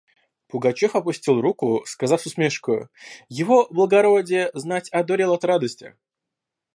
Пугачев 0.47 0.95
опустил 0.95 1.39
руку, 1.41 1.83
сказав 1.85 2.19
с 2.21 2.25
усмешкою: 2.25 2.89
«Его 3.29 3.67
благородие, 3.69 4.49
знать, 4.55 4.89
одурел 4.89 5.31
от 5.33 5.45
радости. 5.45 5.95